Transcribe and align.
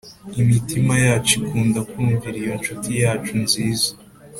Imitima 0.41 0.93
yacu 1.05 1.31
ikunda 1.41 1.79
kumvira 1.89 2.35
iyo 2.43 2.53
nshuti 2.59 2.89
yacu 3.03 3.33
nziza 3.43 3.89